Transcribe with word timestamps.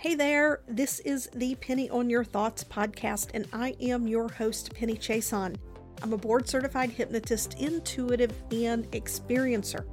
Hey 0.00 0.14
there, 0.14 0.60
this 0.68 1.00
is 1.00 1.28
the 1.34 1.56
Penny 1.56 1.90
on 1.90 2.08
Your 2.08 2.22
Thoughts 2.22 2.62
podcast, 2.62 3.30
and 3.34 3.48
I 3.52 3.74
am 3.80 4.06
your 4.06 4.28
host, 4.28 4.72
Penny 4.72 4.94
Chiasson. 4.94 5.56
I'm 6.00 6.12
a 6.12 6.16
board 6.16 6.48
certified 6.48 6.90
hypnotist, 6.90 7.54
intuitive, 7.58 8.32
and 8.52 8.88
experiencer. 8.92 9.84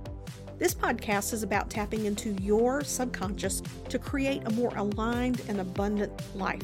This 0.60 0.76
podcast 0.76 1.34
is 1.34 1.42
about 1.42 1.72
tapping 1.72 2.06
into 2.06 2.34
your 2.34 2.84
subconscious 2.84 3.64
to 3.90 3.98
create 3.98 4.44
a 4.46 4.52
more 4.52 4.76
aligned 4.78 5.42
and 5.48 5.60
abundant 5.60 6.14
life. 6.36 6.62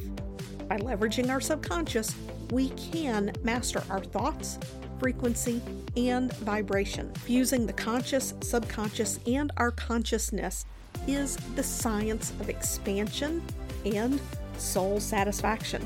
By 0.70 0.78
leveraging 0.78 1.32
our 1.32 1.42
subconscious, 1.42 2.14
we 2.52 2.70
can 2.70 3.34
master 3.42 3.82
our 3.90 4.04
thoughts, 4.04 4.60
frequency, 5.02 5.60
and 5.98 6.32
vibration. 6.34 7.12
Fusing 7.26 7.66
the 7.66 7.74
conscious, 7.74 8.36
subconscious, 8.42 9.20
and 9.26 9.52
our 9.58 9.72
consciousness 9.72 10.68
is 11.08 11.38
the 11.56 11.64
science 11.64 12.30
of 12.40 12.50
expansion 12.50 13.42
and 13.84 14.22
soul 14.60 15.00
satisfaction. 15.00 15.82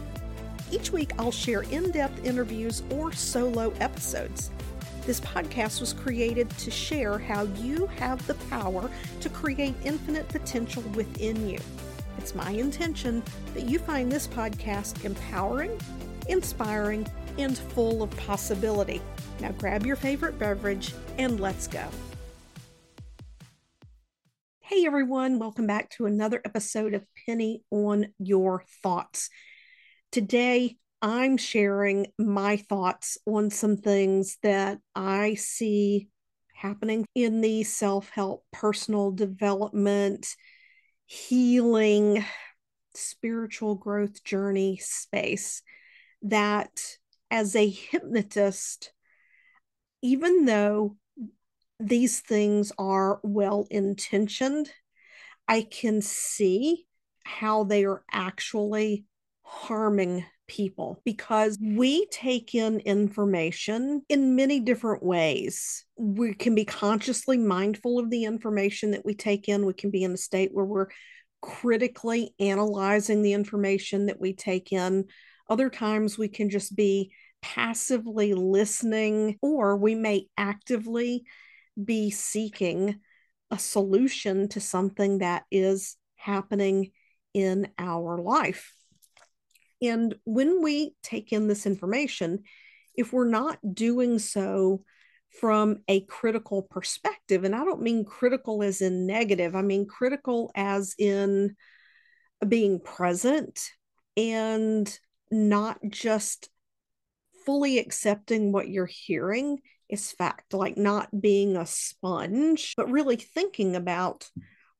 Each 0.69 0.91
week, 0.91 1.13
I'll 1.17 1.31
share 1.31 1.61
in 1.61 1.91
depth 1.91 2.25
interviews 2.25 2.83
or 2.89 3.13
solo 3.13 3.71
episodes. 3.79 4.51
This 5.05 5.21
podcast 5.21 5.79
was 5.79 5.93
created 5.93 6.49
to 6.49 6.69
share 6.69 7.17
how 7.17 7.43
you 7.43 7.87
have 7.95 8.25
the 8.27 8.33
power 8.49 8.89
to 9.21 9.29
create 9.29 9.75
infinite 9.85 10.27
potential 10.27 10.83
within 10.93 11.47
you. 11.47 11.59
It's 12.17 12.35
my 12.35 12.49
intention 12.49 13.23
that 13.53 13.63
you 13.63 13.79
find 13.79 14.11
this 14.11 14.27
podcast 14.27 15.05
empowering, 15.05 15.79
inspiring, 16.27 17.07
and 17.37 17.57
full 17.57 18.03
of 18.03 18.09
possibility. 18.17 19.01
Now 19.39 19.51
grab 19.53 19.85
your 19.85 19.95
favorite 19.95 20.39
beverage 20.39 20.93
and 21.17 21.39
let's 21.39 21.67
go. 21.67 21.85
Hey 24.61 24.85
everyone, 24.85 25.39
welcome 25.39 25.67
back 25.67 25.89
to 25.91 26.05
another 26.05 26.41
episode 26.43 26.93
of 26.93 27.05
Penny 27.25 27.63
on 27.69 28.07
Your 28.17 28.63
Thoughts. 28.81 29.29
Today, 30.11 30.77
I'm 31.01 31.37
sharing 31.37 32.07
my 32.17 32.57
thoughts 32.57 33.17
on 33.27 33.51
some 33.51 33.77
things 33.77 34.37
that 34.41 34.79
I 34.95 35.35
see 35.35 36.07
happening 36.55 37.05
in 37.13 37.41
the 37.41 37.63
self 37.63 38.09
help, 38.09 38.43
personal 38.51 39.11
development, 39.11 40.27
healing, 41.05 42.25
spiritual 42.95 43.75
growth 43.75 44.23
journey 44.23 44.77
space 44.77 45.61
that 46.23 46.71
as 47.35 47.53
a 47.53 47.69
hypnotist, 47.69 48.93
even 50.01 50.45
though 50.45 50.95
these 51.81 52.21
things 52.21 52.71
are 52.77 53.19
well 53.23 53.67
intentioned, 53.69 54.71
I 55.45 55.63
can 55.63 56.01
see 56.01 56.85
how 57.25 57.65
they 57.65 57.83
are 57.83 58.05
actually 58.09 59.03
harming 59.43 60.23
people 60.47 61.01
because 61.03 61.57
we 61.61 62.05
take 62.05 62.55
in 62.55 62.79
information 62.79 64.03
in 64.07 64.37
many 64.37 64.61
different 64.61 65.03
ways. 65.03 65.83
We 65.97 66.35
can 66.35 66.55
be 66.55 66.63
consciously 66.63 67.37
mindful 67.37 67.99
of 67.99 68.09
the 68.09 68.23
information 68.23 68.91
that 68.91 69.03
we 69.03 69.13
take 69.13 69.49
in. 69.49 69.65
We 69.65 69.73
can 69.73 69.91
be 69.91 70.05
in 70.05 70.13
a 70.13 70.17
state 70.17 70.51
where 70.53 70.63
we're 70.63 70.87
critically 71.41 72.33
analyzing 72.39 73.23
the 73.23 73.33
information 73.33 74.05
that 74.05 74.21
we 74.21 74.31
take 74.31 74.71
in. 74.71 75.05
Other 75.49 75.69
times 75.69 76.17
we 76.17 76.27
can 76.27 76.49
just 76.49 76.77
be 76.77 77.11
passively 77.45 78.33
listening, 78.33 79.37
or 79.39 79.77
we 79.77 79.93
may 79.93 80.27
actively 80.35 81.23
be 81.81 82.09
seeking 82.09 82.99
a 83.51 83.59
solution 83.59 84.47
to 84.49 84.59
something 84.59 85.19
that 85.19 85.43
is 85.51 85.95
happening 86.15 86.89
in 87.35 87.67
our 87.77 88.17
life. 88.17 88.73
And 89.79 90.15
when 90.25 90.63
we 90.63 90.95
take 91.03 91.31
in 91.31 91.47
this 91.47 91.67
information, 91.67 92.39
if 92.95 93.13
we're 93.13 93.29
not 93.29 93.59
doing 93.75 94.17
so 94.17 94.83
from 95.39 95.83
a 95.87 96.01
critical 96.01 96.63
perspective, 96.63 97.43
and 97.43 97.53
I 97.53 97.63
don't 97.63 97.83
mean 97.83 98.05
critical 98.05 98.63
as 98.63 98.81
in 98.81 99.05
negative, 99.05 99.55
I 99.55 99.61
mean 99.61 99.85
critical 99.85 100.49
as 100.55 100.95
in 100.97 101.55
being 102.45 102.79
present 102.79 103.69
and 104.17 104.99
not 105.29 105.77
just 105.87 106.49
fully 107.45 107.79
accepting 107.79 108.51
what 108.51 108.69
you're 108.69 108.85
hearing 108.85 109.59
is 109.89 110.11
fact, 110.11 110.53
like 110.53 110.77
not 110.77 111.21
being 111.21 111.55
a 111.55 111.65
sponge, 111.65 112.73
but 112.75 112.91
really 112.91 113.17
thinking 113.17 113.75
about 113.75 114.29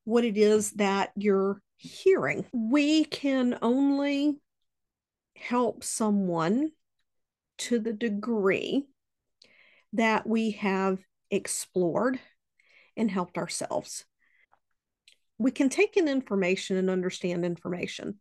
what 0.04 0.24
it 0.24 0.36
is 0.36 0.72
that 0.72 1.10
you're 1.16 1.60
hearing. 1.76 2.46
We 2.52 3.04
can 3.04 3.58
only 3.62 4.40
help 5.36 5.84
someone 5.84 6.70
to 7.58 7.78
the 7.78 7.92
degree 7.92 8.86
that 9.92 10.26
we 10.26 10.52
have 10.52 10.98
explored 11.30 12.18
and 12.96 13.10
helped 13.10 13.38
ourselves. 13.38 14.04
We 15.38 15.50
can 15.50 15.68
take 15.68 15.96
in 15.96 16.08
information 16.08 16.76
and 16.76 16.88
understand 16.88 17.44
information, 17.44 18.18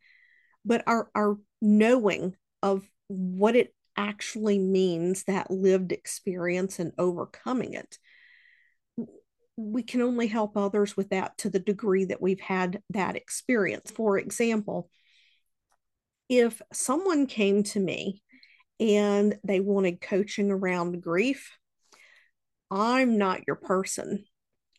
but 0.65 0.83
our, 0.85 1.09
our 1.15 1.37
knowing 1.61 2.35
of 2.61 2.85
what 3.07 3.55
it 3.55 3.73
actually 3.97 4.59
means 4.59 5.23
that 5.23 5.51
lived 5.51 5.91
experience 5.91 6.79
and 6.79 6.91
overcoming 6.97 7.73
it. 7.73 7.97
We 9.57 9.83
can 9.83 10.01
only 10.01 10.27
help 10.27 10.57
others 10.57 10.97
with 10.97 11.09
that 11.09 11.37
to 11.39 11.49
the 11.49 11.59
degree 11.59 12.05
that 12.05 12.21
we've 12.21 12.41
had 12.41 12.81
that 12.89 13.15
experience. 13.15 13.91
For 13.91 14.17
example 14.17 14.89
if 16.29 16.61
someone 16.73 17.27
came 17.27 17.63
to 17.63 17.79
me 17.79 18.21
and 18.79 19.37
they 19.43 19.59
wanted 19.59 20.01
coaching 20.01 20.51
around 20.51 21.01
grief 21.01 21.51
i'm 22.71 23.17
not 23.17 23.45
your 23.47 23.55
person. 23.55 24.25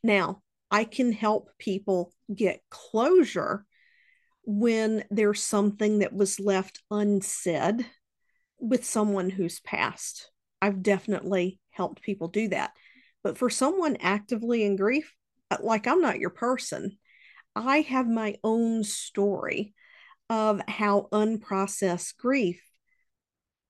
Now 0.03 0.43
i 0.71 0.85
can 0.85 1.13
help 1.13 1.51
people 1.59 2.13
get 2.35 2.61
closure 2.71 3.65
when 4.45 5.05
there's 5.11 5.43
something 5.43 6.01
that 6.01 6.13
was 6.13 6.41
left 6.41 6.83
unsaid 6.91 7.87
with 8.59 8.85
someone 8.85 9.31
who's 9.31 9.61
passed. 9.61 10.31
I've 10.61 10.83
definitely 10.83 11.61
helped 11.71 12.03
people 12.03 12.29
do 12.29 12.49
that. 12.49 12.73
But 13.23 13.39
for 13.39 13.51
someone 13.51 13.97
actively 14.01 14.65
in 14.65 14.77
grief, 14.77 15.13
uh, 15.51 15.59
like 15.61 15.87
I'm 15.87 16.01
not 16.01 16.19
your 16.19 16.31
person, 16.31 16.99
I 17.55 17.81
have 17.83 18.07
my 18.07 18.37
own 18.45 18.85
story 18.85 19.75
of 20.29 20.61
how 20.69 21.09
unprocessed 21.13 22.17
grief 22.17 22.63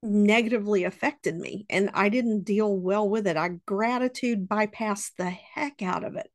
negatively 0.03 0.85
affected 0.85 1.37
me 1.37 1.67
and 1.69 1.91
I 1.95 2.09
didn't 2.09 2.45
deal 2.45 2.77
well 2.77 3.09
with 3.09 3.27
it. 3.27 3.37
I 3.37 3.51
gratitude 3.67 4.49
bypassed 4.49 5.13
the 5.17 5.31
heck 5.31 5.83
out 5.83 6.05
of 6.05 6.17
it. 6.17 6.31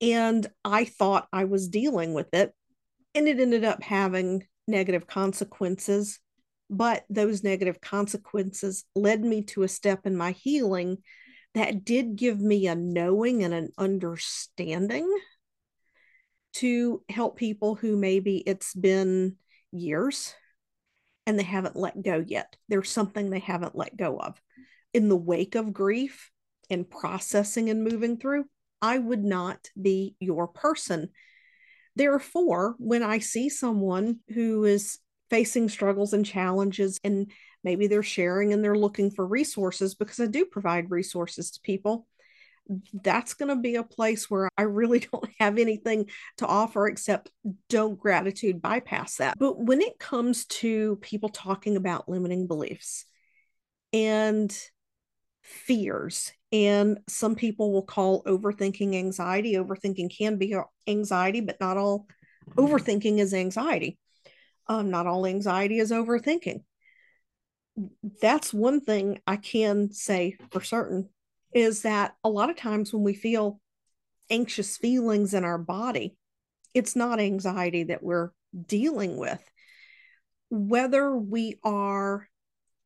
And 0.00 0.46
I 0.64 0.84
thought 0.84 1.28
I 1.32 1.44
was 1.44 1.68
dealing 1.68 2.14
with 2.14 2.32
it 2.32 2.54
and 3.14 3.28
it 3.28 3.40
ended 3.40 3.64
up 3.64 3.82
having 3.82 4.44
negative 4.66 5.06
consequences 5.06 6.20
but 6.70 7.04
those 7.10 7.42
negative 7.42 7.80
consequences 7.80 8.84
led 8.94 9.22
me 9.22 9.42
to 9.42 9.64
a 9.64 9.68
step 9.68 10.06
in 10.06 10.16
my 10.16 10.30
healing 10.30 10.98
that 11.54 11.84
did 11.84 12.14
give 12.14 12.40
me 12.40 12.68
a 12.68 12.76
knowing 12.76 13.42
and 13.42 13.52
an 13.52 13.70
understanding 13.76 15.12
to 16.52 17.02
help 17.08 17.36
people 17.36 17.74
who 17.74 17.96
maybe 17.96 18.38
it's 18.38 18.72
been 18.72 19.36
years 19.72 20.34
and 21.26 21.38
they 21.38 21.44
haven't 21.44 21.76
let 21.76 22.00
go 22.00 22.22
yet. 22.24 22.56
There's 22.68 22.88
something 22.88 23.30
they 23.30 23.40
haven't 23.40 23.76
let 23.76 23.96
go 23.96 24.18
of. 24.18 24.40
In 24.94 25.08
the 25.08 25.16
wake 25.16 25.56
of 25.56 25.72
grief 25.72 26.30
and 26.70 26.88
processing 26.88 27.68
and 27.68 27.82
moving 27.84 28.16
through, 28.16 28.44
I 28.80 28.98
would 28.98 29.24
not 29.24 29.68
be 29.80 30.14
your 30.20 30.48
person. 30.48 31.10
Therefore, 31.96 32.76
when 32.78 33.02
I 33.02 33.18
see 33.18 33.48
someone 33.48 34.20
who 34.28 34.64
is 34.64 34.98
facing 35.30 35.68
struggles 35.68 36.12
and 36.12 36.26
challenges 36.26 36.98
and 37.04 37.30
maybe 37.62 37.86
they're 37.86 38.02
sharing 38.02 38.52
and 38.52 38.62
they're 38.62 38.74
looking 38.74 39.10
for 39.10 39.24
resources 39.24 39.94
because 39.94 40.20
I 40.20 40.26
do 40.26 40.44
provide 40.44 40.90
resources 40.90 41.52
to 41.52 41.60
people. 41.60 42.06
That's 42.92 43.34
going 43.34 43.48
to 43.48 43.56
be 43.56 43.76
a 43.76 43.82
place 43.82 44.28
where 44.28 44.48
I 44.58 44.62
really 44.62 44.98
don't 45.12 45.28
have 45.38 45.58
anything 45.58 46.10
to 46.38 46.46
offer 46.46 46.88
except 46.88 47.30
don't 47.68 47.98
gratitude 47.98 48.60
bypass 48.60 49.16
that. 49.16 49.38
But 49.38 49.58
when 49.58 49.80
it 49.80 49.98
comes 49.98 50.46
to 50.46 50.96
people 50.96 51.28
talking 51.28 51.76
about 51.76 52.08
limiting 52.08 52.46
beliefs 52.46 53.06
and 53.92 54.56
fears, 55.42 56.32
and 56.52 56.98
some 57.08 57.36
people 57.36 57.72
will 57.72 57.82
call 57.82 58.24
overthinking 58.24 58.96
anxiety, 58.96 59.54
overthinking 59.54 60.16
can 60.16 60.36
be 60.36 60.56
anxiety, 60.88 61.40
but 61.40 61.60
not 61.60 61.76
all. 61.76 62.06
Overthinking 62.56 63.18
is 63.18 63.32
anxiety 63.32 63.98
um, 64.70 64.88
not 64.88 65.08
all 65.08 65.26
anxiety 65.26 65.80
is 65.80 65.90
overthinking. 65.90 66.62
That's 68.22 68.54
one 68.54 68.80
thing 68.80 69.18
I 69.26 69.36
can 69.36 69.90
say 69.90 70.36
for 70.52 70.62
certain 70.62 71.08
is 71.52 71.82
that 71.82 72.14
a 72.22 72.28
lot 72.28 72.50
of 72.50 72.56
times 72.56 72.92
when 72.92 73.02
we 73.02 73.14
feel 73.14 73.60
anxious 74.30 74.76
feelings 74.76 75.34
in 75.34 75.44
our 75.44 75.58
body, 75.58 76.16
it's 76.72 76.94
not 76.94 77.18
anxiety 77.18 77.82
that 77.84 78.04
we're 78.04 78.30
dealing 78.68 79.16
with. 79.16 79.42
Whether 80.50 81.16
we 81.16 81.58
are 81.64 82.28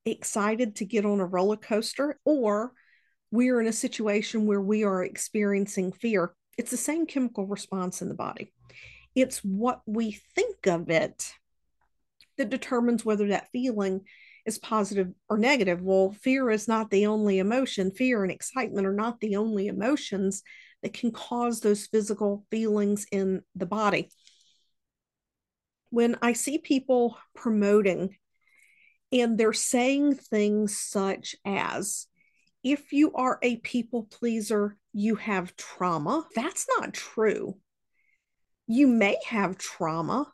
excited 0.06 0.76
to 0.76 0.86
get 0.86 1.04
on 1.04 1.20
a 1.20 1.26
roller 1.26 1.58
coaster 1.58 2.18
or 2.24 2.72
we're 3.30 3.60
in 3.60 3.66
a 3.66 3.72
situation 3.74 4.46
where 4.46 4.60
we 4.60 4.84
are 4.84 5.04
experiencing 5.04 5.92
fear, 5.92 6.34
it's 6.56 6.70
the 6.70 6.78
same 6.78 7.04
chemical 7.04 7.46
response 7.46 8.00
in 8.00 8.08
the 8.08 8.14
body. 8.14 8.54
It's 9.14 9.40
what 9.40 9.82
we 9.84 10.12
think 10.34 10.66
of 10.66 10.88
it 10.88 11.34
that 12.38 12.50
determines 12.50 13.04
whether 13.04 13.28
that 13.28 13.48
feeling 13.52 14.02
is 14.46 14.58
positive 14.58 15.08
or 15.28 15.38
negative. 15.38 15.80
Well, 15.80 16.14
fear 16.22 16.50
is 16.50 16.68
not 16.68 16.90
the 16.90 17.06
only 17.06 17.38
emotion. 17.38 17.90
Fear 17.90 18.24
and 18.24 18.32
excitement 18.32 18.86
are 18.86 18.92
not 18.92 19.20
the 19.20 19.36
only 19.36 19.68
emotions 19.68 20.42
that 20.82 20.92
can 20.92 21.12
cause 21.12 21.60
those 21.60 21.86
physical 21.86 22.44
feelings 22.50 23.06
in 23.10 23.42
the 23.54 23.66
body. 23.66 24.10
When 25.90 26.16
I 26.20 26.34
see 26.34 26.58
people 26.58 27.16
promoting 27.34 28.16
and 29.12 29.38
they're 29.38 29.52
saying 29.52 30.16
things 30.16 30.78
such 30.78 31.36
as, 31.44 32.06
if 32.62 32.92
you 32.92 33.12
are 33.14 33.38
a 33.42 33.56
people 33.56 34.08
pleaser, 34.10 34.76
you 34.92 35.14
have 35.16 35.56
trauma. 35.56 36.26
That's 36.34 36.66
not 36.78 36.92
true. 36.94 37.58
You 38.66 38.86
may 38.88 39.16
have 39.26 39.56
trauma, 39.56 40.32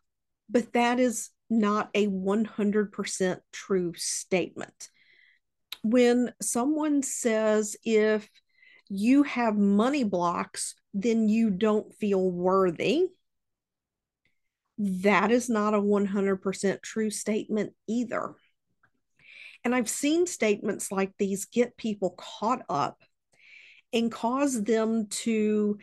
but 0.48 0.72
that 0.72 0.98
is 0.98 1.30
not 1.50 1.90
a 1.94 2.06
100% 2.06 3.38
true 3.52 3.92
statement. 3.96 4.88
When 5.82 6.32
someone 6.40 7.02
says, 7.02 7.76
if 7.84 8.28
you 8.88 9.22
have 9.24 9.56
money 9.56 10.04
blocks, 10.04 10.74
then 10.94 11.28
you 11.28 11.50
don't 11.50 11.94
feel 11.94 12.30
worthy, 12.30 13.08
that 14.78 15.30
is 15.30 15.48
not 15.48 15.74
a 15.74 15.80
100% 15.80 16.82
true 16.82 17.10
statement 17.10 17.72
either. 17.86 18.34
And 19.62 19.74
I've 19.74 19.90
seen 19.90 20.26
statements 20.26 20.90
like 20.90 21.12
these 21.18 21.44
get 21.44 21.76
people 21.76 22.14
caught 22.16 22.62
up 22.68 23.02
and 23.92 24.10
cause 24.10 24.62
them 24.62 25.08
to 25.08 25.78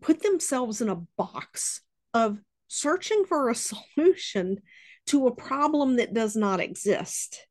put 0.00 0.22
themselves 0.22 0.80
in 0.80 0.88
a 0.88 1.02
box 1.16 1.80
of 2.12 2.38
searching 2.72 3.24
for 3.24 3.50
a 3.50 3.54
solution 3.96 4.60
to 5.06 5.26
a 5.26 5.34
problem 5.34 5.96
that 5.96 6.14
does 6.14 6.36
not 6.36 6.60
exist 6.60 7.46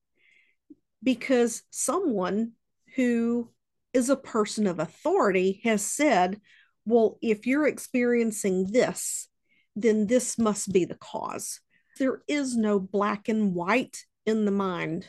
because 1.04 1.64
someone 1.70 2.54
who 2.96 3.50
is 3.94 4.10
a 4.10 4.16
person 4.16 4.68
of 4.68 4.80
authority 4.80 5.62
has 5.64 5.84
said, 5.84 6.40
well, 6.86 7.18
if 7.22 7.46
you're 7.46 7.68
experiencing 7.68 8.72
this, 8.72 9.28
then 9.76 10.08
this 10.08 10.38
must 10.38 10.72
be 10.72 10.86
the 10.86 10.96
cause. 10.96 11.60
There 12.00 12.22
is 12.28 12.56
no 12.56 12.80
black 12.80 13.28
and 13.28 13.54
white 13.54 14.06
in 14.26 14.46
the 14.46 14.52
mind. 14.52 15.08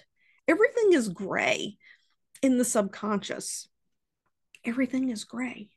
Everything 0.48 0.92
is 0.92 1.08
gray 1.08 1.76
in 2.42 2.58
the 2.58 2.64
subconscious. 2.64 3.68
Everything 4.64 5.10
is 5.10 5.24
gray 5.24 5.70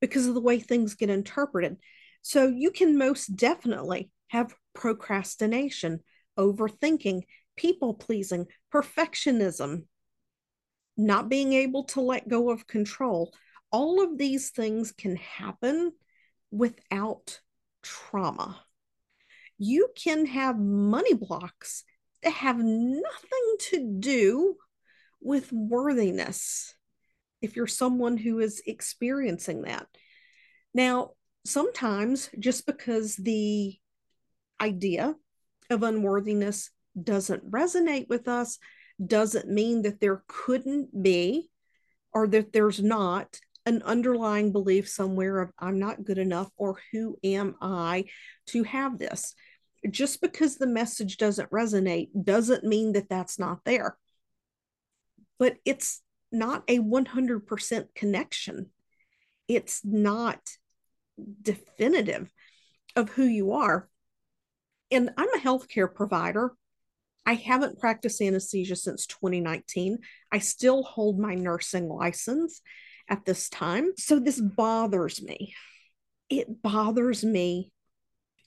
because 0.00 0.26
of 0.26 0.34
the 0.34 0.40
way 0.40 0.58
things 0.58 0.94
get 0.94 1.10
interpreted. 1.10 1.76
So 2.24 2.48
you 2.48 2.70
can 2.70 2.96
most 2.96 3.36
definitely 3.36 4.10
have 4.28 4.54
procrastination, 4.72 6.00
overthinking, 6.38 7.24
people 7.54 7.92
pleasing, 7.92 8.46
perfectionism, 8.72 9.82
not 10.96 11.28
being 11.28 11.52
able 11.52 11.84
to 11.84 12.00
let 12.00 12.26
go 12.26 12.48
of 12.48 12.66
control. 12.66 13.34
All 13.70 14.02
of 14.02 14.16
these 14.16 14.48
things 14.48 14.90
can 14.90 15.16
happen 15.16 15.92
without 16.50 17.40
trauma. 17.82 18.58
You 19.58 19.88
can 19.94 20.24
have 20.24 20.58
money 20.58 21.12
blocks 21.12 21.84
that 22.22 22.32
have 22.32 22.56
nothing 22.56 23.56
to 23.70 23.96
do 24.00 24.56
with 25.20 25.52
worthiness 25.52 26.74
if 27.42 27.54
you're 27.54 27.66
someone 27.66 28.16
who 28.16 28.38
is 28.38 28.62
experiencing 28.66 29.62
that. 29.62 29.86
Now, 30.72 31.10
sometimes 31.44 32.30
just 32.38 32.66
because 32.66 33.16
the 33.16 33.78
idea 34.60 35.14
of 35.70 35.82
unworthiness 35.82 36.70
doesn't 37.00 37.50
resonate 37.50 38.08
with 38.08 38.28
us 38.28 38.58
doesn't 39.04 39.48
mean 39.48 39.82
that 39.82 40.00
there 40.00 40.22
couldn't 40.28 41.02
be 41.02 41.50
or 42.12 42.26
that 42.28 42.52
there's 42.52 42.82
not 42.82 43.38
an 43.66 43.82
underlying 43.82 44.52
belief 44.52 44.88
somewhere 44.88 45.40
of 45.40 45.50
I'm 45.58 45.78
not 45.78 46.04
good 46.04 46.18
enough 46.18 46.50
or 46.56 46.78
who 46.92 47.18
am 47.24 47.56
I 47.60 48.04
to 48.48 48.62
have 48.62 48.98
this. 48.98 49.34
Just 49.90 50.20
because 50.20 50.56
the 50.56 50.66
message 50.66 51.16
doesn't 51.16 51.50
resonate 51.50 52.08
doesn't 52.22 52.64
mean 52.64 52.92
that 52.92 53.08
that's 53.08 53.38
not 53.38 53.60
there. 53.64 53.96
But 55.38 55.56
it's 55.64 56.00
not 56.30 56.62
a 56.68 56.78
100% 56.78 57.86
connection. 57.94 58.70
It's 59.48 59.80
not 59.84 60.40
definitive 61.42 62.30
of 62.96 63.10
who 63.10 63.24
you 63.24 63.52
are. 63.52 63.88
And 64.90 65.10
I'm 65.16 65.32
a 65.34 65.40
healthcare 65.40 65.92
provider. 65.92 66.52
I 67.26 67.34
haven't 67.34 67.80
practiced 67.80 68.20
anesthesia 68.20 68.76
since 68.76 69.06
2019. 69.06 69.98
I 70.30 70.38
still 70.38 70.82
hold 70.82 71.18
my 71.18 71.34
nursing 71.34 71.88
license 71.88 72.60
at 73.08 73.24
this 73.24 73.48
time. 73.48 73.92
So 73.96 74.18
this 74.18 74.40
bothers 74.40 75.22
me. 75.22 75.54
It 76.28 76.62
bothers 76.62 77.24
me 77.24 77.72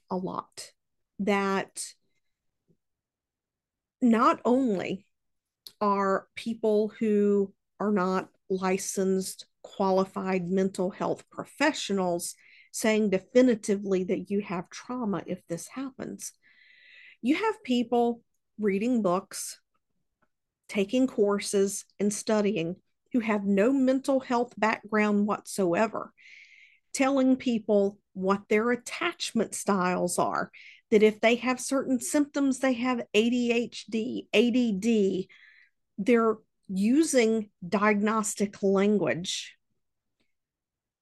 a 0.09 0.15
lot 0.15 0.71
that 1.19 1.83
not 4.01 4.39
only 4.45 5.05
are 5.81 6.27
people 6.35 6.91
who 6.99 7.53
are 7.79 7.91
not 7.91 8.29
licensed, 8.49 9.45
qualified 9.63 10.49
mental 10.49 10.89
health 10.89 11.23
professionals 11.29 12.35
saying 12.77 13.09
definitively 13.09 14.03
that 14.03 14.29
you 14.29 14.41
have 14.41 14.69
trauma 14.69 15.23
if 15.25 15.45
this 15.47 15.67
happens. 15.67 16.31
You 17.21 17.35
have 17.35 17.63
people 17.63 18.21
reading 18.59 19.01
books, 19.01 19.59
taking 20.69 21.07
courses, 21.07 21.85
and 21.99 22.13
studying 22.13 22.75
who 23.13 23.19
have 23.19 23.45
no 23.45 23.71
mental 23.71 24.19
health 24.19 24.53
background 24.57 25.25
whatsoever, 25.25 26.13
telling 26.93 27.35
people 27.35 27.97
what 28.13 28.41
their 28.47 28.69
attachment 28.69 29.55
styles 29.55 30.19
are, 30.19 30.51
that 30.91 31.01
if 31.01 31.19
they 31.19 31.35
have 31.35 31.59
certain 31.59 31.99
symptoms, 31.99 32.59
they 32.59 32.73
have 32.73 33.01
ADHD, 33.15 34.27
ADD, 34.33 35.27
they're 35.97 36.35
using 36.69 37.49
diagnostic 37.67 38.61
language 38.61 39.55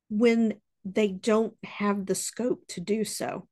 when 0.10 0.54
they 0.86 1.10
don't 1.10 1.56
have 1.64 2.06
the 2.06 2.16
scope 2.16 2.64
to 2.70 2.80
do 2.80 3.04
so. 3.04 3.48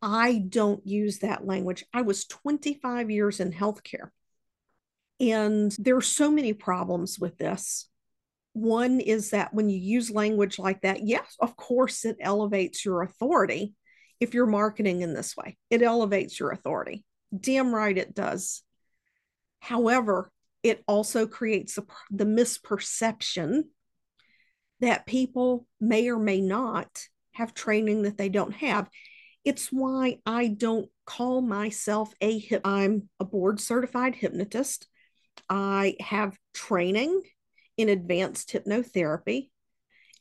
I 0.00 0.38
don't 0.48 0.86
use 0.86 1.18
that 1.18 1.46
language. 1.46 1.84
I 1.92 2.02
was 2.02 2.26
25 2.26 3.10
years 3.10 3.40
in 3.40 3.52
healthcare, 3.52 4.10
and 5.20 5.74
there 5.78 5.96
are 5.96 6.02
so 6.02 6.30
many 6.30 6.52
problems 6.52 7.18
with 7.18 7.36
this. 7.38 7.88
One 8.52 9.00
is 9.00 9.30
that 9.30 9.52
when 9.52 9.68
you 9.68 9.78
use 9.78 10.10
language 10.10 10.58
like 10.58 10.80
that, 10.82 11.02
yes, 11.02 11.36
of 11.40 11.56
course, 11.56 12.04
it 12.04 12.16
elevates 12.20 12.84
your 12.84 13.02
authority 13.02 13.74
if 14.18 14.32
you're 14.32 14.46
marketing 14.46 15.02
in 15.02 15.12
this 15.12 15.36
way. 15.36 15.58
It 15.68 15.82
elevates 15.82 16.40
your 16.40 16.50
authority. 16.52 17.04
Damn 17.38 17.74
right 17.74 17.96
it 17.96 18.14
does. 18.14 18.62
However, 19.60 20.30
it 20.62 20.82
also 20.88 21.26
creates 21.26 21.78
the 22.10 22.24
misperception 22.24 23.64
that 24.80 25.06
people 25.06 25.66
may 25.80 26.08
or 26.08 26.18
may 26.18 26.40
not 26.40 26.88
have 27.32 27.54
training 27.54 28.02
that 28.02 28.18
they 28.18 28.28
don't 28.28 28.54
have. 28.54 28.88
It's 29.44 29.68
why 29.68 30.18
I 30.26 30.48
don't 30.48 30.88
call 31.04 31.40
myself 31.40 32.12
a 32.20 32.38
hip. 32.38 32.62
I'm 32.64 33.08
a 33.20 33.24
board 33.24 33.60
certified 33.60 34.16
hypnotist. 34.16 34.88
I 35.48 35.96
have 36.00 36.36
training 36.54 37.22
in 37.76 37.88
advanced 37.88 38.52
hypnotherapy. 38.52 39.50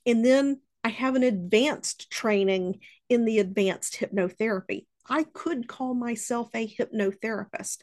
And 0.05 0.23
then 0.23 0.61
I 0.83 0.89
have 0.89 1.15
an 1.15 1.23
advanced 1.23 2.11
training 2.11 2.81
in 3.09 3.25
the 3.25 3.39
advanced 3.39 3.97
hypnotherapy. 3.99 4.85
I 5.09 5.23
could 5.23 5.67
call 5.67 5.93
myself 5.93 6.49
a 6.53 6.67
hypnotherapist, 6.67 7.77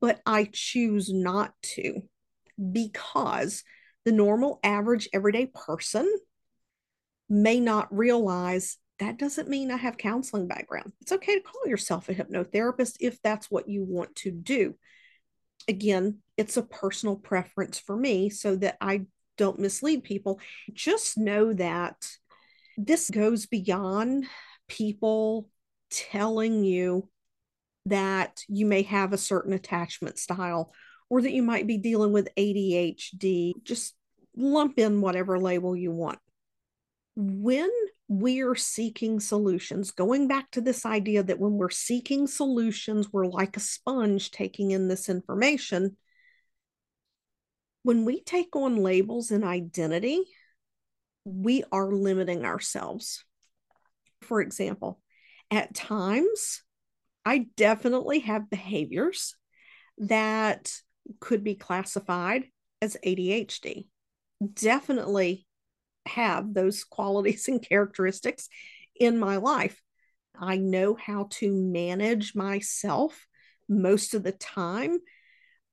but 0.00 0.20
I 0.26 0.48
choose 0.52 1.12
not 1.12 1.52
to 1.74 2.02
because 2.72 3.62
the 4.08 4.12
normal, 4.12 4.58
average, 4.64 5.06
everyday 5.12 5.44
person 5.44 6.10
may 7.28 7.60
not 7.60 7.94
realize 7.94 8.78
that 9.00 9.18
doesn't 9.18 9.50
mean 9.50 9.70
I 9.70 9.76
have 9.76 9.98
counseling 9.98 10.48
background. 10.48 10.94
It's 11.02 11.12
okay 11.12 11.34
to 11.34 11.42
call 11.42 11.66
yourself 11.66 12.08
a 12.08 12.14
hypnotherapist 12.14 12.96
if 13.00 13.20
that's 13.20 13.50
what 13.50 13.68
you 13.68 13.84
want 13.84 14.16
to 14.16 14.30
do. 14.30 14.76
Again, 15.68 16.20
it's 16.38 16.56
a 16.56 16.62
personal 16.62 17.16
preference 17.16 17.78
for 17.78 17.94
me 17.94 18.30
so 18.30 18.56
that 18.56 18.78
I 18.80 19.04
don't 19.36 19.58
mislead 19.58 20.04
people. 20.04 20.40
Just 20.72 21.18
know 21.18 21.52
that 21.52 22.08
this 22.78 23.10
goes 23.10 23.44
beyond 23.44 24.24
people 24.68 25.50
telling 25.90 26.64
you 26.64 27.10
that 27.84 28.40
you 28.48 28.64
may 28.64 28.84
have 28.84 29.12
a 29.12 29.18
certain 29.18 29.52
attachment 29.52 30.18
style 30.18 30.72
or 31.10 31.22
that 31.22 31.32
you 31.32 31.42
might 31.42 31.66
be 31.66 31.78
dealing 31.78 32.12
with 32.12 32.28
ADHD. 32.36 33.52
Just 33.64 33.94
lump 34.38 34.78
in 34.78 35.00
whatever 35.00 35.38
label 35.38 35.76
you 35.76 35.90
want. 35.90 36.18
When 37.16 37.70
we're 38.06 38.54
seeking 38.54 39.20
solutions, 39.20 39.90
going 39.90 40.28
back 40.28 40.50
to 40.52 40.60
this 40.60 40.86
idea 40.86 41.22
that 41.22 41.40
when 41.40 41.54
we're 41.54 41.70
seeking 41.70 42.26
solutions, 42.26 43.12
we're 43.12 43.26
like 43.26 43.56
a 43.56 43.60
sponge 43.60 44.30
taking 44.30 44.70
in 44.70 44.88
this 44.88 45.08
information. 45.08 45.96
When 47.82 48.04
we 48.04 48.22
take 48.22 48.54
on 48.54 48.76
labels 48.76 49.30
and 49.30 49.44
identity, 49.44 50.22
we 51.24 51.64
are 51.72 51.90
limiting 51.90 52.44
ourselves. 52.44 53.24
For 54.22 54.40
example, 54.40 55.00
at 55.50 55.74
times, 55.74 56.62
I 57.24 57.46
definitely 57.56 58.20
have 58.20 58.50
behaviors 58.50 59.34
that 59.98 60.72
could 61.20 61.42
be 61.42 61.54
classified 61.56 62.44
as 62.80 62.96
ADHD. 63.04 63.86
Definitely 64.54 65.46
have 66.06 66.54
those 66.54 66.84
qualities 66.84 67.48
and 67.48 67.66
characteristics 67.66 68.48
in 68.98 69.18
my 69.18 69.36
life. 69.36 69.80
I 70.38 70.56
know 70.56 70.94
how 70.94 71.28
to 71.30 71.52
manage 71.52 72.34
myself 72.34 73.26
most 73.68 74.14
of 74.14 74.22
the 74.22 74.32
time. 74.32 74.98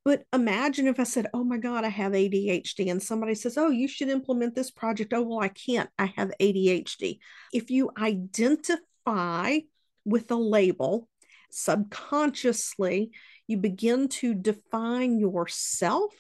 But 0.03 0.23
imagine 0.31 0.87
if 0.87 0.99
I 0.99 1.03
said, 1.03 1.27
Oh 1.33 1.43
my 1.43 1.57
God, 1.57 1.83
I 1.83 1.89
have 1.89 2.11
ADHD, 2.11 2.91
and 2.91 3.01
somebody 3.01 3.33
says, 3.33 3.57
Oh, 3.57 3.69
you 3.69 3.87
should 3.87 4.09
implement 4.09 4.53
this 4.53 4.69
project. 4.69 5.13
Oh, 5.13 5.23
well, 5.23 5.39
I 5.39 5.47
can't. 5.47 5.89
I 5.97 6.13
have 6.15 6.31
ADHD. 6.39 7.17
If 7.51 7.71
you 7.71 7.89
identify 7.97 9.59
with 10.05 10.29
a 10.29 10.35
label 10.35 11.09
subconsciously, 11.49 13.11
you 13.47 13.57
begin 13.57 14.07
to 14.09 14.35
define 14.35 15.19
yourself, 15.19 16.13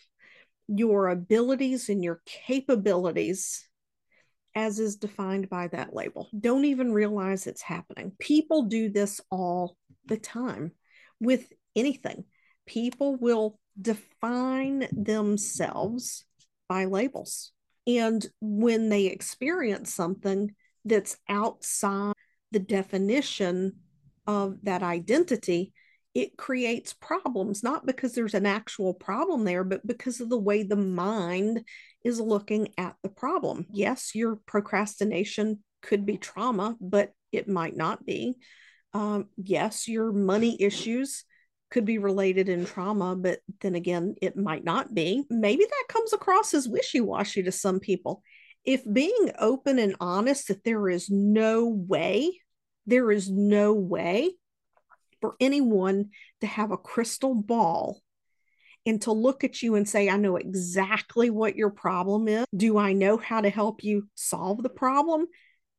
your 0.67 1.09
abilities, 1.09 1.89
and 1.89 2.03
your 2.03 2.21
capabilities 2.25 3.67
as 4.55 4.79
is 4.79 4.95
defined 4.95 5.49
by 5.49 5.67
that 5.67 5.93
label. 5.93 6.29
Don't 6.39 6.65
even 6.65 6.93
realize 6.93 7.45
it's 7.45 7.61
happening. 7.61 8.13
People 8.19 8.63
do 8.63 8.89
this 8.89 9.19
all 9.29 9.77
the 10.05 10.17
time 10.17 10.71
with 11.19 11.51
anything. 11.75 12.23
People 12.65 13.17
will 13.17 13.59
define 13.79 14.87
themselves 14.91 16.23
by 16.69 16.85
labels. 16.85 17.51
And 17.85 18.25
when 18.39 18.89
they 18.89 19.07
experience 19.07 19.93
something 19.93 20.55
that's 20.85 21.17
outside 21.27 22.13
the 22.51 22.59
definition 22.59 23.73
of 24.25 24.57
that 24.63 24.81
identity, 24.81 25.73
it 26.15 26.37
creates 26.37 26.93
problems, 26.93 27.61
not 27.61 27.85
because 27.85 28.13
there's 28.13 28.33
an 28.33 28.45
actual 28.45 28.93
problem 28.93 29.43
there, 29.43 29.65
but 29.65 29.85
because 29.85 30.21
of 30.21 30.29
the 30.29 30.39
way 30.39 30.63
the 30.63 30.77
mind 30.77 31.65
is 32.05 32.21
looking 32.21 32.69
at 32.77 32.95
the 33.03 33.09
problem. 33.09 33.65
Yes, 33.69 34.15
your 34.15 34.37
procrastination 34.45 35.61
could 35.81 36.05
be 36.05 36.17
trauma, 36.17 36.77
but 36.79 37.11
it 37.33 37.49
might 37.49 37.75
not 37.75 38.05
be. 38.05 38.35
Um, 38.93 39.27
yes, 39.35 39.89
your 39.89 40.13
money 40.13 40.55
issues 40.61 41.25
could 41.69 41.83
be 41.83 41.97
related 41.97 42.47
in 42.47 42.65
trauma, 42.65 43.17
but 43.17 43.39
then 43.59 43.75
again, 43.75 44.15
it 44.21 44.37
might 44.37 44.63
not 44.63 44.93
be. 44.93 45.25
Maybe 45.29 45.65
that 45.65 45.93
comes 45.93 46.13
across 46.13 46.53
as 46.53 46.69
wishy 46.69 47.01
washy 47.01 47.43
to 47.43 47.51
some 47.51 47.81
people. 47.81 48.23
If 48.63 48.81
being 48.89 49.31
open 49.37 49.79
and 49.79 49.97
honest 49.99 50.47
that 50.47 50.63
there 50.63 50.87
is 50.87 51.09
no 51.09 51.67
way, 51.67 52.39
there 52.85 53.11
is 53.11 53.29
no 53.29 53.73
way 53.73 54.31
for 55.25 55.35
anyone 55.39 56.11
to 56.39 56.45
have 56.45 56.69
a 56.69 56.77
crystal 56.77 57.33
ball 57.33 57.99
and 58.85 59.01
to 59.01 59.11
look 59.11 59.43
at 59.43 59.63
you 59.63 59.73
and 59.73 59.89
say, 59.89 60.07
I 60.07 60.17
know 60.17 60.35
exactly 60.35 61.31
what 61.31 61.55
your 61.55 61.71
problem 61.71 62.27
is. 62.27 62.45
Do 62.55 62.77
I 62.77 62.93
know 62.93 63.17
how 63.17 63.41
to 63.41 63.49
help 63.49 63.83
you 63.83 64.07
solve 64.13 64.61
the 64.61 64.69
problem? 64.69 65.25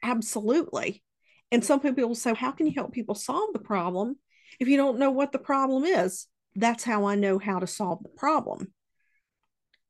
Absolutely. 0.02 1.04
And 1.52 1.64
some 1.64 1.78
people 1.78 2.08
will 2.08 2.16
say, 2.16 2.34
How 2.34 2.50
can 2.50 2.66
you 2.66 2.72
help 2.74 2.92
people 2.92 3.14
solve 3.14 3.52
the 3.52 3.60
problem 3.60 4.16
if 4.58 4.66
you 4.66 4.76
don't 4.76 4.98
know 4.98 5.12
what 5.12 5.30
the 5.30 5.38
problem 5.38 5.84
is? 5.84 6.26
That's 6.56 6.82
how 6.82 7.04
I 7.04 7.14
know 7.14 7.38
how 7.38 7.60
to 7.60 7.68
solve 7.68 8.02
the 8.02 8.08
problem. 8.08 8.72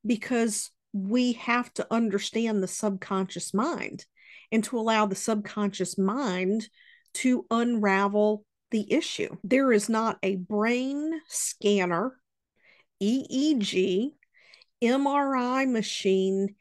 Because 0.04 0.70
we 0.92 1.32
have 1.32 1.72
to 1.74 1.86
understand 1.90 2.62
the 2.62 2.68
subconscious 2.68 3.54
mind 3.54 4.04
and 4.52 4.62
to 4.64 4.78
allow 4.78 5.06
the 5.06 5.14
subconscious 5.14 5.96
mind 5.96 6.68
to 7.14 7.46
unravel 7.50 8.44
the 8.70 8.92
issue. 8.92 9.36
There 9.44 9.72
is 9.72 9.88
not 9.88 10.18
a 10.22 10.36
brain 10.36 11.20
scanner, 11.28 12.18
EEG, 13.02 14.12
MRI 14.82 15.70
machine 15.70 16.54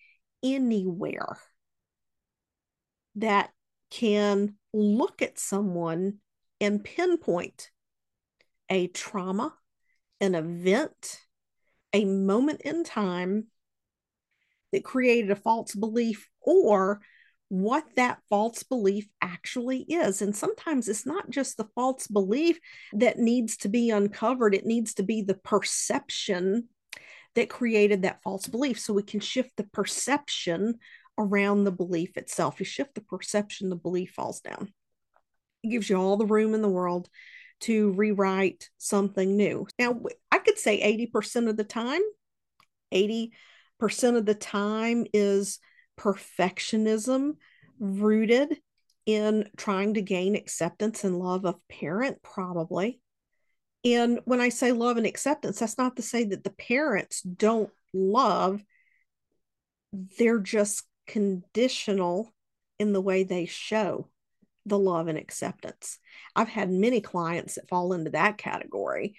anywhere 0.44 1.38
that 3.16 3.52
can 3.90 4.56
look 4.74 5.22
at 5.22 5.40
someone 5.40 6.20
and 6.60 6.84
pinpoint 6.84 7.72
a 8.70 8.88
trauma, 8.88 9.54
an 10.20 10.36
event, 10.36 11.22
a 11.94 12.06
moment 12.06 12.62
in 12.62 12.84
time 12.84 13.48
that 14.72 14.84
created 14.84 15.32
a 15.32 15.36
false 15.36 15.74
belief 15.74 16.28
or 16.42 17.00
what 17.62 17.84
that 17.96 18.20
false 18.30 18.64
belief 18.64 19.08
actually 19.22 19.80
is. 19.84 20.22
And 20.22 20.36
sometimes 20.36 20.88
it's 20.88 21.06
not 21.06 21.30
just 21.30 21.58
the 21.58 21.68
false 21.76 22.08
belief 22.08 22.60
that 22.94 23.18
needs 23.18 23.58
to 23.58 23.70
be 23.70 23.90
uncovered, 23.90 24.54
it 24.54 24.66
needs 24.66 24.96
to 24.96 25.04
be 25.04 25.22
the 25.22 25.36
perception 25.36 26.68
that 27.36 27.50
created 27.50 28.02
that 28.02 28.22
false 28.24 28.48
belief. 28.48 28.80
So 28.80 28.94
we 28.94 29.04
can 29.04 29.20
shift 29.20 29.52
the 29.58 29.64
perception 29.64 30.80
around 31.18 31.64
the 31.64 31.72
belief 31.72 32.18
itself. 32.18 32.60
You 32.60 32.66
shift 32.66 32.96
the 32.96 33.02
perception, 33.02 33.70
the 33.70 33.76
belief 33.76 34.12
falls 34.12 34.42
down. 34.42 34.74
It 35.64 35.70
gives 35.70 35.90
you 35.90 35.98
all 35.98 36.18
the 36.18 36.26
room 36.26 36.54
in 36.54 36.62
the 36.62 36.70
world 36.70 37.10
to 37.62 37.92
rewrite 37.94 38.70
something 38.78 39.38
new. 39.38 39.68
Now, 39.80 40.02
I 40.32 40.40
could 40.40 40.58
say 40.58 41.08
80% 41.08 41.50
of 41.50 41.58
the 41.58 41.64
time, 41.64 42.02
80% 42.94 43.32
of 44.18 44.26
the 44.26 44.36
time 44.36 45.06
is 45.14 45.60
perfectionism 45.98 47.36
rooted 47.80 48.60
in 49.06 49.50
trying 49.56 49.94
to 49.96 50.02
gain 50.02 50.36
acceptance 50.36 51.04
and 51.04 51.20
love 51.20 51.46
of 51.46 51.56
parent 51.70 52.22
probably. 52.24 53.00
And 53.84 54.20
when 54.26 54.42
i 54.42 54.50
say 54.50 54.72
love 54.72 54.98
and 54.98 55.06
acceptance 55.06 55.60
that's 55.60 55.78
not 55.78 55.96
to 55.98 56.02
say 56.02 56.24
that 56.26 56.44
the 56.44 56.50
parents 56.52 57.22
don't 57.22 57.70
love. 57.94 58.64
They're 60.18 60.40
just 60.40 60.84
conditional 61.08 62.34
in 62.80 62.94
the 62.94 63.02
way 63.02 63.24
they 63.24 63.46
show 63.46 64.10
the 64.66 64.80
love 64.80 65.08
and 65.08 65.18
acceptance. 65.18 66.00
I've 66.36 66.50
had 66.50 66.72
many 66.72 67.00
clients 67.00 67.56
that 67.56 67.70
fall 67.70 67.94
into 67.94 68.12
that 68.12 68.38
category 68.38 69.16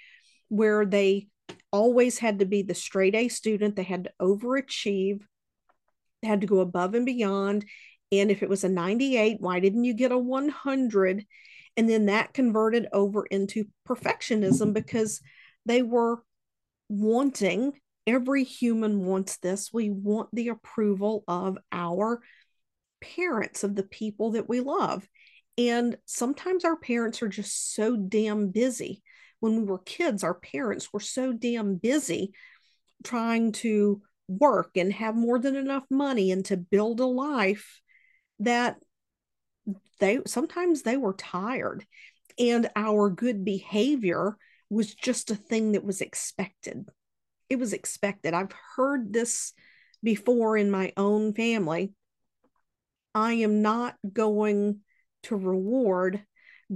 where 0.48 0.84
they 0.84 1.28
always 1.72 2.18
had 2.18 2.40
to 2.40 2.44
be 2.44 2.62
the 2.62 2.74
straight 2.74 3.14
a 3.14 3.28
student. 3.28 3.76
They 3.76 3.84
had 3.84 4.04
to 4.04 4.12
overachieve 4.20 5.22
had 6.22 6.40
to 6.40 6.46
go 6.46 6.60
above 6.60 6.94
and 6.94 7.06
beyond. 7.06 7.64
And 8.12 8.30
if 8.30 8.42
it 8.42 8.48
was 8.48 8.64
a 8.64 8.68
98, 8.68 9.38
why 9.40 9.60
didn't 9.60 9.84
you 9.84 9.94
get 9.94 10.12
a 10.12 10.18
100? 10.18 11.24
And 11.76 11.90
then 11.90 12.06
that 12.06 12.32
converted 12.32 12.86
over 12.92 13.26
into 13.26 13.66
perfectionism 13.86 14.72
because 14.72 15.20
they 15.66 15.82
were 15.82 16.22
wanting, 16.88 17.72
every 18.06 18.44
human 18.44 19.04
wants 19.04 19.38
this. 19.38 19.72
We 19.72 19.90
want 19.90 20.28
the 20.32 20.48
approval 20.48 21.24
of 21.26 21.58
our 21.72 22.20
parents, 23.00 23.64
of 23.64 23.74
the 23.74 23.82
people 23.82 24.32
that 24.32 24.48
we 24.48 24.60
love. 24.60 25.06
And 25.58 25.96
sometimes 26.04 26.64
our 26.64 26.76
parents 26.76 27.22
are 27.22 27.28
just 27.28 27.74
so 27.74 27.96
damn 27.96 28.50
busy. 28.50 29.02
When 29.40 29.56
we 29.56 29.64
were 29.64 29.78
kids, 29.78 30.24
our 30.24 30.34
parents 30.34 30.92
were 30.92 31.00
so 31.00 31.32
damn 31.32 31.76
busy 31.76 32.32
trying 33.04 33.52
to 33.52 34.00
work 34.28 34.76
and 34.76 34.92
have 34.92 35.14
more 35.14 35.38
than 35.38 35.56
enough 35.56 35.84
money 35.90 36.30
and 36.30 36.44
to 36.46 36.56
build 36.56 37.00
a 37.00 37.06
life 37.06 37.80
that 38.40 38.76
they 40.00 40.20
sometimes 40.26 40.82
they 40.82 40.96
were 40.96 41.14
tired. 41.14 41.84
And 42.38 42.68
our 42.76 43.08
good 43.08 43.44
behavior 43.44 44.36
was 44.68 44.94
just 44.94 45.30
a 45.30 45.36
thing 45.36 45.72
that 45.72 45.84
was 45.84 46.00
expected. 46.00 46.86
It 47.48 47.58
was 47.58 47.72
expected. 47.72 48.34
I've 48.34 48.54
heard 48.76 49.12
this 49.12 49.52
before 50.02 50.56
in 50.56 50.70
my 50.70 50.92
own 50.96 51.32
family. 51.32 51.94
I 53.14 53.34
am 53.34 53.62
not 53.62 53.96
going 54.12 54.80
to 55.24 55.36
reward 55.36 56.22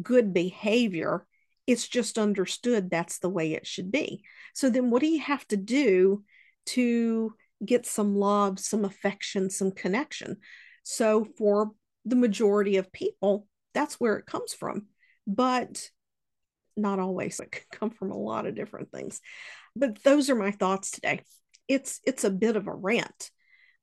good 0.00 0.33
behavior. 0.33 1.26
It's 1.66 1.87
just 1.87 2.19
understood 2.19 2.90
that's 2.90 3.19
the 3.19 3.28
way 3.28 3.52
it 3.52 3.66
should 3.66 3.92
be. 3.92 4.25
So 4.54 4.71
then 4.71 4.90
what 4.90 5.02
do 5.02 5.09
you 5.09 5.21
have 5.21 5.47
to 5.49 5.57
do 5.57 6.25
to 6.74 7.34
get 7.64 7.86
some 7.86 8.16
love, 8.16 8.58
some 8.58 8.84
affection, 8.84 9.50
some 9.50 9.70
connection. 9.70 10.36
So 10.82 11.26
for 11.36 11.70
the 12.04 12.16
majority 12.16 12.76
of 12.76 12.92
people, 12.92 13.46
that's 13.74 14.00
where 14.00 14.16
it 14.16 14.26
comes 14.26 14.54
from. 14.54 14.86
But 15.26 15.90
not 16.76 16.98
always. 16.98 17.40
It 17.44 17.52
can 17.52 17.62
come 17.72 17.90
from 17.90 18.10
a 18.10 18.16
lot 18.16 18.46
of 18.46 18.54
different 18.54 18.90
things. 18.90 19.20
But 19.76 20.02
those 20.02 20.30
are 20.30 20.34
my 20.34 20.50
thoughts 20.50 20.90
today. 20.90 21.22
It's 21.68 22.00
it's 22.04 22.24
a 22.24 22.30
bit 22.30 22.56
of 22.56 22.66
a 22.66 22.74
rant, 22.74 23.30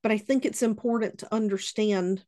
but 0.02 0.12
I 0.12 0.18
think 0.18 0.44
it's 0.44 0.62
important 0.62 1.20
to 1.20 1.34
understand 1.34 2.22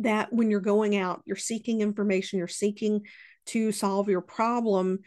that 0.00 0.32
when 0.32 0.50
you're 0.50 0.60
going 0.60 0.96
out, 0.96 1.22
you're 1.24 1.36
seeking 1.36 1.80
information, 1.82 2.38
you're 2.38 2.48
seeking 2.48 3.02
to 3.46 3.70
solve 3.70 4.08
your 4.08 4.22
problem, 4.22 5.00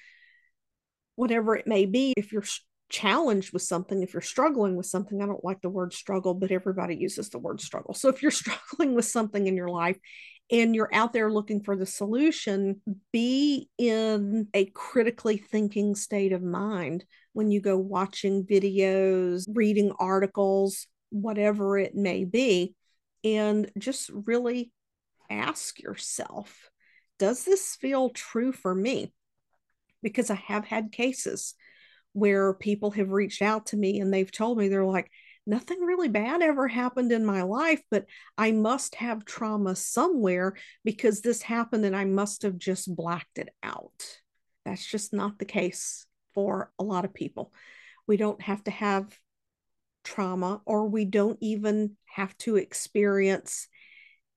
whatever 1.15 1.55
it 1.55 1.67
may 1.67 1.85
be. 1.85 2.13
If 2.15 2.31
you're 2.31 2.45
challenged 2.93 3.51
with 3.51 3.63
something, 3.63 4.03
if 4.03 4.13
you're 4.13 4.21
struggling 4.21 4.77
with 4.77 4.85
something, 4.85 5.21
I 5.21 5.25
don't 5.25 5.43
like 5.43 5.61
the 5.61 5.69
word 5.69 5.93
struggle, 5.93 6.35
but 6.35 6.51
everybody 6.51 6.95
uses 6.95 7.29
the 7.29 7.39
word 7.39 7.59
struggle. 7.59 7.95
So 7.95 8.07
if 8.07 8.21
you're 8.21 8.31
struggling 8.43 8.93
with 8.93 9.05
something 9.05 9.47
in 9.47 9.57
your 9.57 9.67
life 9.67 9.97
and 10.51 10.75
you're 10.75 10.93
out 10.93 11.11
there 11.11 11.31
looking 11.31 11.63
for 11.63 11.75
the 11.75 11.87
solution, 11.87 12.81
be 13.11 13.67
in 13.79 14.47
a 14.53 14.65
critically 14.67 15.37
thinking 15.37 15.95
state 15.95 16.33
of 16.33 16.43
mind 16.43 17.03
when 17.33 17.49
you 17.49 17.59
go 17.59 17.77
watching 17.77 18.45
videos, 18.45 19.45
reading 19.51 19.91
articles, 19.99 20.85
whatever 21.09 21.77
it 21.79 21.95
may 21.95 22.25
be, 22.25 22.75
and 23.23 23.71
just 23.77 24.11
really 24.13 24.71
ask 25.29 25.79
yourself 25.79 26.69
does 27.19 27.45
this 27.45 27.75
feel 27.75 28.09
true 28.09 28.51
for 28.51 28.73
me? 28.73 29.13
Because 30.01 30.29
I 30.29 30.35
have 30.35 30.65
had 30.65 30.91
cases 30.91 31.53
where 32.13 32.53
people 32.53 32.91
have 32.91 33.11
reached 33.11 33.41
out 33.41 33.67
to 33.67 33.77
me 33.77 33.99
and 33.99 34.13
they've 34.13 34.31
told 34.31 34.57
me 34.57 34.67
they're 34.67 34.85
like, 34.85 35.11
nothing 35.45 35.79
really 35.81 36.07
bad 36.07 36.41
ever 36.41 36.67
happened 36.67 37.11
in 37.11 37.25
my 37.25 37.41
life, 37.41 37.81
but 37.91 38.05
I 38.37 38.51
must 38.51 38.95
have 38.95 39.25
trauma 39.25 39.75
somewhere 39.75 40.55
because 40.85 41.21
this 41.21 41.41
happened 41.41 41.85
and 41.85 41.95
I 41.95 42.05
must 42.05 42.43
have 42.43 42.57
just 42.57 42.95
blacked 42.95 43.39
it 43.39 43.49
out. 43.61 44.05
That's 44.65 44.85
just 44.85 45.13
not 45.13 45.39
the 45.39 45.45
case 45.45 46.05
for 46.33 46.71
a 46.79 46.83
lot 46.83 47.03
of 47.03 47.13
people. 47.13 47.53
We 48.07 48.17
don't 48.17 48.41
have 48.41 48.63
to 48.65 48.71
have 48.71 49.17
trauma, 50.03 50.61
or 50.65 50.87
we 50.87 51.05
don't 51.05 51.37
even 51.41 51.95
have 52.05 52.37
to 52.37 52.57
experience 52.57 53.67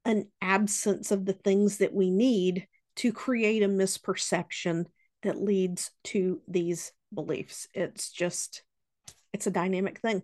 an 0.05 0.29
absence 0.41 1.11
of 1.11 1.25
the 1.25 1.33
things 1.33 1.79
that 1.79 1.93
we 1.93 2.11
need 2.11 2.67
to 2.97 3.13
create 3.13 3.63
a 3.63 3.69
misperception 3.69 4.87
that 5.23 5.41
leads 5.41 5.91
to 6.05 6.41
these 6.47 6.93
beliefs. 7.13 7.67
It's 7.75 8.11
just, 8.11 8.63
it's 9.33 9.47
a 9.47 9.51
dynamic 9.51 10.01
thing 10.01 10.23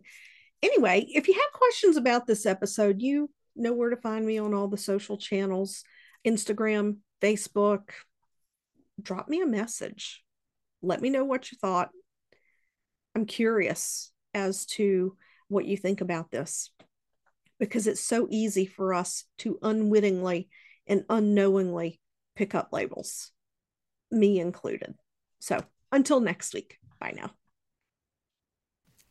anyway, 0.63 1.07
if 1.09 1.29
you 1.29 1.35
have 1.35 1.53
questions 1.53 1.97
about 1.97 2.27
this 2.27 2.47
episode, 2.47 3.03
you 3.03 3.29
know 3.57 3.73
where 3.73 3.91
to 3.91 3.97
find 3.97 4.25
me 4.25 4.39
on 4.39 4.55
all 4.55 4.69
the 4.69 4.79
social 4.79 5.19
channels 5.19 5.85
Instagram, 6.27 6.99
Facebook. 7.21 7.91
Drop 9.01 9.29
me 9.29 9.41
a 9.41 9.47
message. 9.47 10.23
Let 10.83 11.01
me 11.01 11.11
know 11.11 11.25
what 11.25 11.51
you 11.51 11.59
thought. 11.61 11.91
I'm 13.15 13.27
curious 13.27 14.13
as 14.33 14.67
to 14.67 15.17
what 15.49 15.67
you 15.67 15.77
think 15.77 16.01
about 16.01 16.31
this 16.31 16.71
because 17.59 17.87
it's 17.87 18.01
so 18.01 18.27
easy 18.31 18.67
for 18.67 18.95
us 18.95 19.25
to 19.39 19.59
unwittingly 19.63 20.49
and 20.87 21.05
unknowingly 21.09 22.01
pick 22.37 22.55
up 22.55 22.69
labels, 22.73 23.33
me 24.13 24.39
included. 24.39 24.95
So 25.39 25.65
until 25.91 26.21
next 26.21 26.55
week, 26.55 26.79
bye 27.01 27.15
now. 27.17 27.33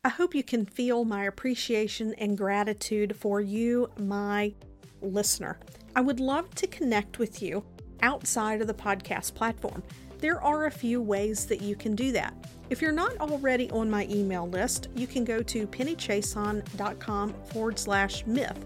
I 0.03 0.09
hope 0.09 0.33
you 0.33 0.43
can 0.43 0.65
feel 0.65 1.05
my 1.05 1.25
appreciation 1.25 2.15
and 2.17 2.37
gratitude 2.37 3.15
for 3.15 3.39
you, 3.39 3.91
my 3.99 4.53
listener. 5.01 5.59
I 5.95 6.01
would 6.01 6.19
love 6.19 6.55
to 6.55 6.67
connect 6.67 7.19
with 7.19 7.41
you 7.41 7.63
outside 8.01 8.61
of 8.61 8.67
the 8.67 8.73
podcast 8.73 9.35
platform. 9.35 9.83
There 10.19 10.41
are 10.41 10.65
a 10.65 10.71
few 10.71 11.01
ways 11.01 11.45
that 11.47 11.61
you 11.61 11.75
can 11.75 11.95
do 11.95 12.11
that. 12.13 12.33
If 12.69 12.81
you're 12.81 12.91
not 12.91 13.17
already 13.17 13.69
on 13.71 13.89
my 13.89 14.07
email 14.09 14.47
list, 14.47 14.87
you 14.95 15.05
can 15.05 15.23
go 15.25 15.43
to 15.43 15.67
pennychiasson.com 15.67 17.33
forward 17.45 17.77
slash 17.77 18.25
myth 18.25 18.65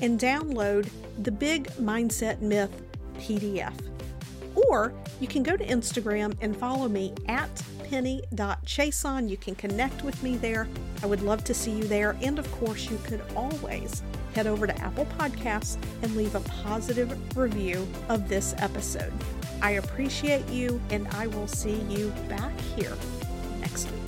and 0.00 0.20
download 0.20 0.88
the 1.22 1.32
Big 1.32 1.66
Mindset 1.72 2.40
Myth 2.40 2.82
PDF. 3.18 3.74
Or 4.54 4.92
you 5.20 5.28
can 5.28 5.42
go 5.42 5.56
to 5.56 5.64
Instagram 5.64 6.36
and 6.40 6.56
follow 6.56 6.88
me 6.88 7.14
at 7.28 7.62
penny.chiasson. 7.88 9.28
You 9.28 9.36
can 9.36 9.54
connect 9.54 10.04
with 10.04 10.22
me 10.22 10.36
there. 10.36 10.68
I 11.02 11.06
would 11.06 11.22
love 11.22 11.44
to 11.44 11.54
see 11.54 11.72
you 11.72 11.84
there. 11.84 12.16
And 12.22 12.38
of 12.38 12.50
course, 12.52 12.90
you 12.90 12.98
could 13.04 13.22
always 13.34 14.02
head 14.34 14.46
over 14.46 14.66
to 14.66 14.80
Apple 14.80 15.06
Podcasts 15.18 15.76
and 16.02 16.16
leave 16.16 16.34
a 16.34 16.40
positive 16.40 17.36
review 17.36 17.86
of 18.08 18.28
this 18.28 18.54
episode. 18.58 19.12
I 19.62 19.72
appreciate 19.72 20.48
you, 20.48 20.80
and 20.90 21.06
I 21.08 21.26
will 21.26 21.48
see 21.48 21.80
you 21.88 22.12
back 22.28 22.58
here 22.76 22.96
next 23.60 23.90
week. 23.90 23.99